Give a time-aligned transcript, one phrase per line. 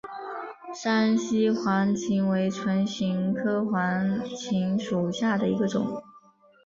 [0.73, 6.01] 山西黄芩为唇形科黄芩属下的一个种。